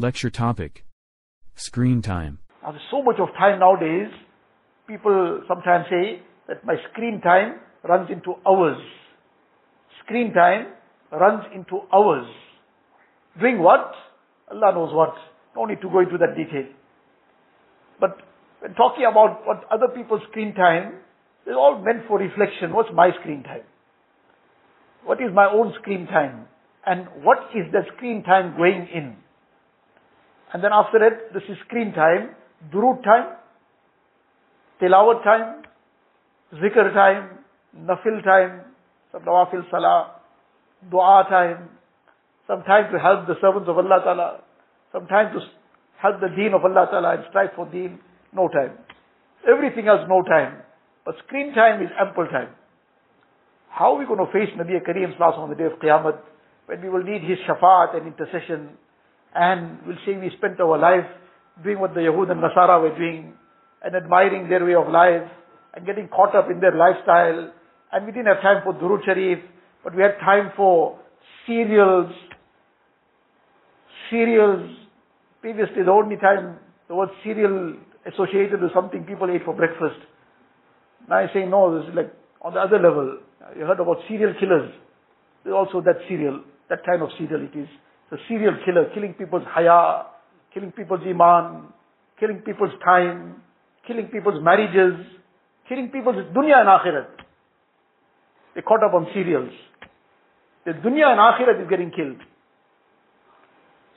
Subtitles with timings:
[0.00, 0.84] Lecture topic
[1.56, 2.38] Screen time.
[2.62, 4.14] Now there's so much of time nowadays,
[4.86, 8.78] people sometimes say that my screen time runs into hours.
[10.04, 10.68] Screen time
[11.10, 12.28] runs into hours.
[13.40, 13.90] Doing what?
[14.52, 15.14] Allah knows what.
[15.56, 16.70] No need to go into that detail.
[17.98, 18.18] But
[18.60, 20.92] when talking about what other people's screen time,
[21.44, 22.72] it's all meant for reflection.
[22.72, 23.66] What's my screen time?
[25.04, 26.46] What is my own screen time?
[26.86, 29.16] And what is the screen time going in?
[30.52, 32.30] And then after that, this is screen time,
[32.72, 33.36] durood time,
[34.80, 35.62] tilawat time,
[36.54, 37.38] zikr time,
[37.76, 38.64] nafil time,
[39.12, 40.16] some nawafil salah,
[40.90, 41.68] dua time,
[42.46, 44.40] some time to help the servants of Allah Ta'ala,
[44.92, 45.40] some time to
[46.00, 47.98] help the deen of Allah Ta'ala and strive for deen,
[48.32, 48.72] no time.
[49.46, 50.62] Everything else, no time.
[51.04, 52.50] But screen time is ample time.
[53.70, 56.18] How are we going to face Nabi Kareem on the day of Qiyamah
[56.66, 58.76] when we will need his shafaat and intercession
[59.38, 61.06] and we'll say we spent our life
[61.62, 63.32] doing what the Yahud and Nasara were doing
[63.84, 65.30] and admiring their way of life
[65.74, 67.52] and getting caught up in their lifestyle.
[67.92, 69.38] And we didn't have time for Durud Sharif
[69.84, 70.98] but we had time for
[71.46, 72.12] cereals
[74.10, 74.76] cereals
[75.40, 77.76] previously the only time the word cereal
[78.12, 80.00] associated with something people ate for breakfast.
[81.08, 82.12] Now I say no this is like
[82.42, 83.18] on the other level.
[83.56, 84.72] You heard about serial killers.
[85.46, 87.68] Also that cereal that kind of cereal it is
[88.10, 90.06] the serial killer, killing people's haya,
[90.54, 91.68] killing people's iman,
[92.18, 93.42] killing people's time,
[93.86, 95.06] killing people's marriages,
[95.68, 97.08] killing people's dunya and akhirat.
[98.54, 99.52] They caught up on serials.
[100.64, 102.20] The dunya and akhirat is getting killed.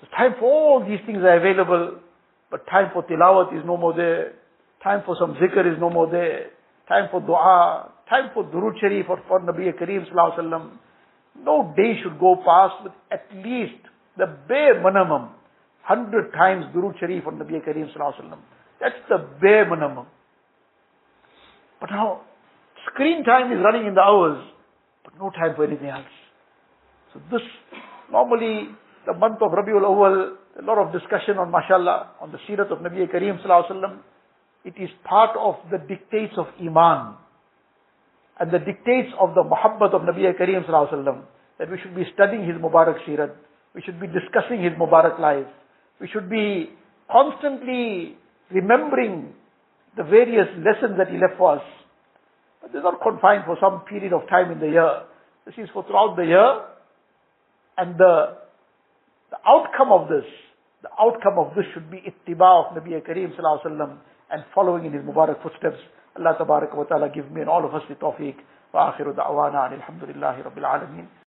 [0.00, 2.00] So time for all these things are available,
[2.50, 4.34] but time for tilawat is no more there.
[4.82, 6.50] Time for some zikr is no more there.
[6.88, 7.90] Time for dua.
[8.08, 10.78] Time for durud sharif or for Nabi Kareem sallallahu.
[11.42, 13.82] No day should go past with at least
[14.16, 15.30] the bare minimum,
[15.86, 18.38] 100 times Durud Sharif on Nabi Kareem Sallallahu
[18.80, 20.06] That's the bare minimum.
[21.80, 22.22] But now,
[22.92, 24.42] screen time is running in the hours,
[25.04, 26.06] but no time for anything else.
[27.12, 27.42] So this,
[28.10, 28.68] normally,
[29.06, 32.78] the month of Rabiul Awal, a lot of discussion on mashallah, on the seerat of
[32.78, 33.98] Nabi Kareem Sallallahu
[34.64, 37.14] It is part of the dictates of Iman
[38.38, 41.24] and the dictates of the muhabbat of Nabi Kareem Sallallahu
[41.58, 43.34] that we should be studying his Mubarak Sirat.
[43.76, 45.44] We should be discussing his Mubarak life.
[46.00, 46.70] We should be
[47.12, 48.16] constantly
[48.50, 49.34] remembering
[49.98, 51.64] the various lessons that he left for us.
[52.62, 55.02] But they're not confined for some period of time in the year.
[55.44, 56.64] This is for throughout the year.
[57.76, 58.40] And the,
[59.30, 60.24] the outcome of this,
[60.80, 63.98] the outcome of this should be ittiba of Nabi Kareem sallallahu
[64.32, 65.76] and following in his Mubarak footsteps.
[66.16, 68.36] Allah tabarak wa ta'ala give me and all of us the tawfiq.
[68.72, 71.25] Wa akhiru da'wana alhamdulillahi rabbil alameen.